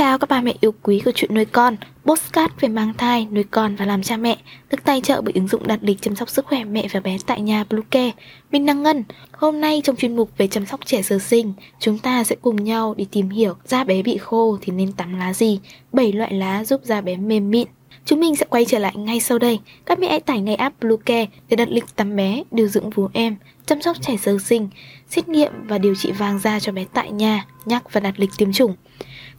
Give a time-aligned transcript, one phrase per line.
[0.00, 3.44] chào các bà mẹ yêu quý của chuyện nuôi con, postcard về mang thai, nuôi
[3.50, 4.36] con và làm cha mẹ,
[4.70, 7.16] được tài trợ bởi ứng dụng đặt lịch chăm sóc sức khỏe mẹ và bé
[7.26, 8.10] tại nhà Bluecare.
[8.52, 9.04] Mình đang Ngân.
[9.32, 12.64] Hôm nay trong chuyên mục về chăm sóc trẻ sơ sinh, chúng ta sẽ cùng
[12.64, 15.60] nhau đi tìm hiểu da bé bị khô thì nên tắm lá gì,
[15.92, 17.68] 7 loại lá giúp da bé mềm mịn.
[18.04, 19.58] Chúng mình sẽ quay trở lại ngay sau đây.
[19.86, 23.08] Các mẹ hãy tải ngay app Bluecare để đặt lịch tắm bé, điều dưỡng vú
[23.12, 23.36] em,
[23.66, 24.68] chăm sóc trẻ sơ sinh,
[25.08, 28.30] xét nghiệm và điều trị vàng da cho bé tại nhà, nhắc và đặt lịch
[28.38, 28.74] tiêm chủng.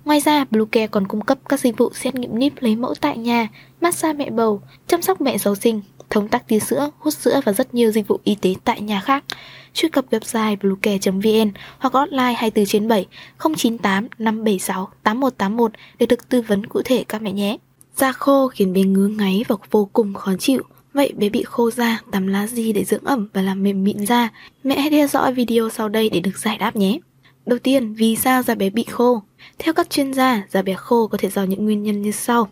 [0.05, 3.17] Ngoài ra, Bluecare còn cung cấp các dịch vụ xét nghiệm níp lấy mẫu tại
[3.17, 3.47] nhà,
[3.81, 7.53] massage mẹ bầu, chăm sóc mẹ giàu sinh, thống tắc tia sữa, hút sữa và
[7.53, 9.23] rất nhiều dịch vụ y tế tại nhà khác.
[9.73, 13.05] Truy cập website bluecare.vn hoặc hotline 24 trên 7
[13.39, 17.57] 098 576 8181 để được tư vấn cụ thể các mẹ nhé.
[17.95, 20.61] Da khô khiến bé ngứa ngáy và vô cùng khó chịu.
[20.93, 24.05] Vậy bé bị khô da, tắm lá gì để dưỡng ẩm và làm mềm mịn
[24.05, 24.29] da?
[24.63, 26.99] Mẹ hãy theo dõi video sau đây để được giải đáp nhé.
[27.45, 29.21] Đầu tiên, vì sao da bé bị khô?
[29.59, 32.49] Theo các chuyên gia, da bé khô có thể do những nguyên nhân như sau.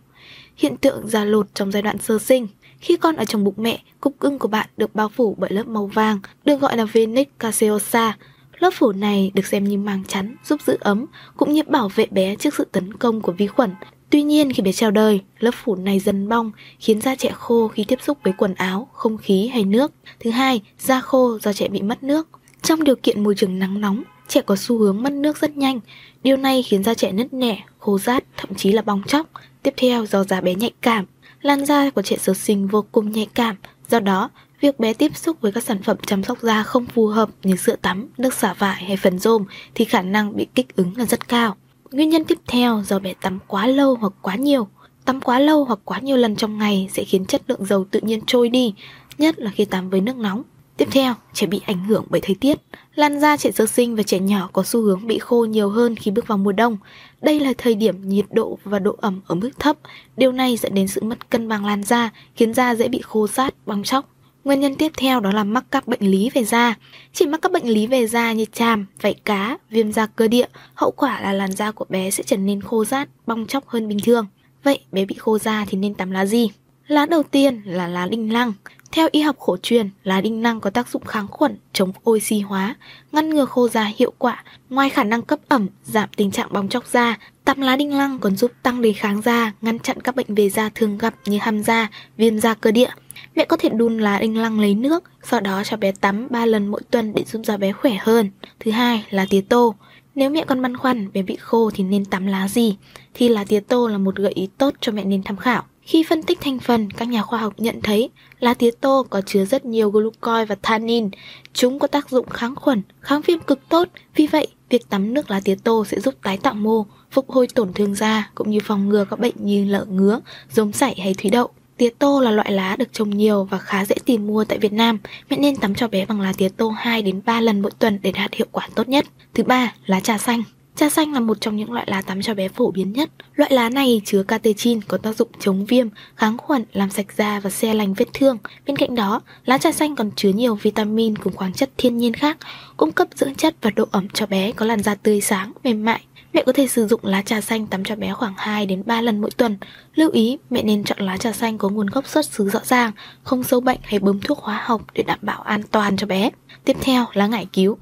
[0.58, 2.48] Hiện tượng da lột trong giai đoạn sơ sinh.
[2.80, 5.68] Khi con ở trong bụng mẹ, cục cưng của bạn được bao phủ bởi lớp
[5.68, 8.18] màu vàng, được gọi là venix caseosa.
[8.60, 11.06] Lớp phủ này được xem như màng chắn, giúp giữ ấm,
[11.38, 13.72] cũng như bảo vệ bé trước sự tấn công của vi khuẩn.
[14.10, 17.68] Tuy nhiên khi bé chào đời, lớp phủ này dần bong, khiến da trẻ khô
[17.68, 19.92] khi tiếp xúc với quần áo, không khí hay nước.
[20.20, 22.28] Thứ hai, da khô do trẻ bị mất nước.
[22.62, 25.80] Trong điều kiện môi trường nắng nóng, trẻ có xu hướng mất nước rất nhanh.
[26.24, 29.28] Điều này khiến da trẻ nứt nẻ, khô rát, thậm chí là bong chóc.
[29.64, 31.06] Tiếp theo do da bé nhạy cảm,
[31.42, 33.56] làn da của trẻ sơ sinh vô cùng nhạy cảm,
[33.90, 34.30] do đó
[34.62, 37.56] việc bé tiếp xúc với các sản phẩm chăm sóc da không phù hợp như
[37.56, 41.06] sữa tắm, nước xả vải hay phần rôm thì khả năng bị kích ứng là
[41.06, 41.56] rất cao.
[41.92, 44.68] Nguyên nhân tiếp theo do bé tắm quá lâu hoặc quá nhiều.
[45.06, 48.00] Tắm quá lâu hoặc quá nhiều lần trong ngày sẽ khiến chất lượng dầu tự
[48.00, 48.74] nhiên trôi đi,
[49.18, 50.44] nhất là khi tắm với nước nóng.
[50.80, 52.60] Tiếp theo, trẻ bị ảnh hưởng bởi thời tiết.
[52.96, 55.96] Làn da trẻ sơ sinh và trẻ nhỏ có xu hướng bị khô nhiều hơn
[55.96, 56.78] khi bước vào mùa đông.
[57.22, 59.78] Đây là thời điểm nhiệt độ và độ ẩm ở mức thấp.
[60.18, 63.28] Điều này dẫn đến sự mất cân bằng làn da, khiến da dễ bị khô
[63.28, 64.10] rát, bong chóc.
[64.44, 66.76] Nguyên nhân tiếp theo đó là mắc các bệnh lý về da.
[67.14, 70.48] Chỉ mắc các bệnh lý về da như chàm, vảy cá, viêm da cơ địa,
[70.74, 73.88] hậu quả là làn da của bé sẽ trở nên khô rát, bong chóc hơn
[73.88, 74.28] bình thường.
[74.64, 76.52] Vậy bé bị khô da thì nên tắm lá gì?
[76.90, 78.54] Lá đầu tiên là lá đinh lăng.
[78.92, 82.40] Theo y học cổ truyền, lá đinh lăng có tác dụng kháng khuẩn, chống oxy
[82.40, 82.76] hóa,
[83.12, 84.44] ngăn ngừa khô da hiệu quả.
[84.70, 88.20] Ngoài khả năng cấp ẩm, giảm tình trạng bong chóc da, tắm lá đinh lăng
[88.20, 91.38] còn giúp tăng đề kháng da, ngăn chặn các bệnh về da thường gặp như
[91.42, 92.90] hăm da, viêm da cơ địa.
[93.36, 96.46] Mẹ có thể đun lá đinh lăng lấy nước, sau đó cho bé tắm 3
[96.46, 98.30] lần mỗi tuần để giúp da bé khỏe hơn.
[98.60, 99.76] Thứ hai là tía tô.
[100.16, 102.78] Nếu mẹ còn băn khoăn bé bị khô thì nên tắm lá gì,
[103.14, 105.64] thì lá tía tô là một gợi ý tốt cho mẹ nên tham khảo.
[105.90, 109.22] Khi phân tích thành phần, các nhà khoa học nhận thấy lá tía tô có
[109.22, 111.10] chứa rất nhiều glucose và tannin.
[111.54, 113.88] Chúng có tác dụng kháng khuẩn, kháng viêm cực tốt.
[114.16, 117.48] Vì vậy, việc tắm nước lá tía tô sẽ giúp tái tạo mô, phục hồi
[117.56, 120.20] tổn thương da cũng như phòng ngừa các bệnh như lở ngứa,
[120.52, 121.50] rôm sảy hay thủy đậu.
[121.78, 124.74] Tía tô là loại lá được trồng nhiều và khá dễ tìm mua tại Việt
[124.74, 125.00] Nam.
[125.30, 128.00] Mẹ nên tắm cho bé bằng lá tía tô 2 đến 3 lần mỗi tuần
[128.02, 129.06] để đạt hiệu quả tốt nhất.
[129.34, 130.44] Thứ ba, lá trà xanh.
[130.80, 133.10] Trà xanh là một trong những loại lá tắm cho bé phổ biến nhất.
[133.36, 137.40] Loại lá này chứa catechin có tác dụng chống viêm, kháng khuẩn, làm sạch da
[137.40, 138.38] và xe lành vết thương.
[138.66, 142.14] Bên cạnh đó, lá trà xanh còn chứa nhiều vitamin cùng khoáng chất thiên nhiên
[142.14, 142.38] khác,
[142.78, 145.86] cung cấp dưỡng chất và độ ẩm cho bé có làn da tươi sáng, mềm
[145.86, 146.02] mại.
[146.34, 149.02] Mẹ có thể sử dụng lá trà xanh tắm cho bé khoảng 2 đến 3
[149.02, 149.58] lần mỗi tuần.
[149.96, 152.92] Lưu ý, mẹ nên chọn lá trà xanh có nguồn gốc xuất xứ rõ ràng,
[153.24, 156.30] không sâu bệnh hay bơm thuốc hóa học để đảm bảo an toàn cho bé.
[156.66, 157.78] Tiếp theo, lá ngải cứu.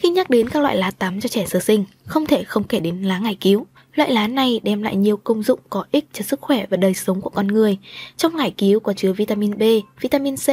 [0.00, 2.80] Khi nhắc đến các loại lá tắm cho trẻ sơ sinh, không thể không kể
[2.80, 3.66] đến lá ngải cứu.
[3.94, 6.94] Loại lá này đem lại nhiều công dụng có ích cho sức khỏe và đời
[6.94, 7.78] sống của con người.
[8.16, 9.62] Trong ngải cứu có chứa vitamin B,
[10.00, 10.48] vitamin C,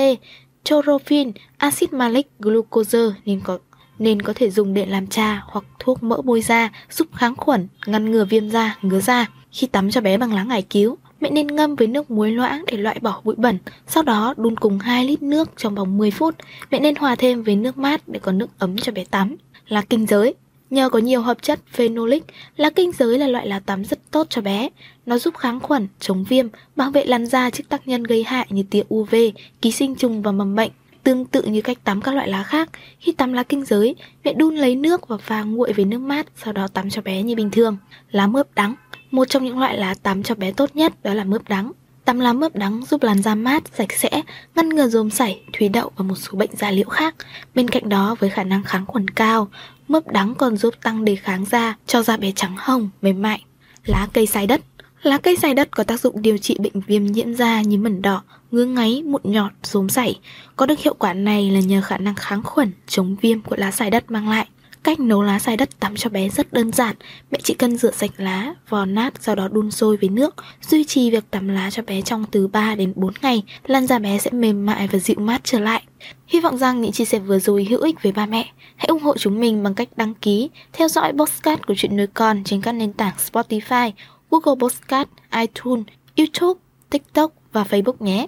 [0.64, 3.60] chlorophyll, axit malic, glucose nên có
[4.00, 7.68] nên có thể dùng để làm trà hoặc thuốc mỡ bôi da giúp kháng khuẩn,
[7.86, 9.26] ngăn ngừa viêm da, ngứa da.
[9.52, 12.64] Khi tắm cho bé bằng lá ngải cứu, mẹ nên ngâm với nước muối loãng
[12.68, 13.58] để loại bỏ bụi bẩn,
[13.88, 16.36] sau đó đun cùng 2 lít nước trong vòng 10 phút.
[16.72, 19.36] Mẹ nên hòa thêm với nước mát để có nước ấm cho bé tắm.
[19.68, 20.34] Lá kinh giới
[20.70, 22.24] Nhờ có nhiều hợp chất phenolic,
[22.58, 24.70] lá kinh giới là loại lá tắm rất tốt cho bé.
[25.06, 28.48] Nó giúp kháng khuẩn, chống viêm, bảo vệ làn da trước tác nhân gây hại
[28.50, 29.16] như tia UV,
[29.62, 30.72] ký sinh trùng và mầm bệnh.
[31.04, 32.70] Tương tự như cách tắm các loại lá khác,
[33.00, 36.28] khi tắm lá kinh giới, mẹ đun lấy nước và pha nguội với nước mát,
[36.44, 37.78] sau đó tắm cho bé như bình thường.
[38.12, 38.76] Lá mướp đắng
[39.12, 41.72] một trong những loại lá tắm cho bé tốt nhất đó là mướp đắng.
[42.06, 44.22] Tắm lá mướp đắng giúp làn da mát, sạch sẽ,
[44.56, 47.16] ngăn ngừa rôm sảy, thủy đậu và một số bệnh da liễu khác.
[47.56, 49.48] Bên cạnh đó với khả năng kháng khuẩn cao,
[49.88, 53.44] mướp đắng còn giúp tăng đề kháng da cho da bé trắng hồng, mềm mại.
[53.86, 54.62] Lá cây sai đất
[55.02, 58.02] Lá cây sai đất có tác dụng điều trị bệnh viêm nhiễm da như mẩn
[58.02, 58.22] đỏ,
[58.52, 60.20] ngứa ngáy, mụn nhọt, rốm sảy.
[60.56, 63.72] Có được hiệu quả này là nhờ khả năng kháng khuẩn, chống viêm của lá
[63.72, 64.48] sai đất mang lại.
[64.88, 66.96] Cách nấu lá xài đất tắm cho bé rất đơn giản.
[67.32, 70.36] Mẹ chỉ cần rửa sạch lá, vò nát, sau đó đun sôi với nước.
[70.62, 74.00] Duy trì việc tắm lá cho bé trong từ 3 đến 4 ngày, làn da
[74.00, 75.84] bé sẽ mềm mại và dịu mát trở lại.
[76.28, 78.50] Hy vọng rằng những chia sẻ vừa rồi hữu ích với ba mẹ.
[78.76, 82.08] Hãy ủng hộ chúng mình bằng cách đăng ký, theo dõi podcast của chuyện nuôi
[82.08, 83.92] con trên các nền tảng Spotify,
[84.32, 85.86] Google Podcast, iTunes,
[86.18, 88.28] YouTube, TikTok và Facebook nhé.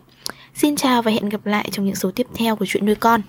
[0.56, 3.22] Xin chào và hẹn gặp lại trong những số tiếp theo của chuyện nuôi con.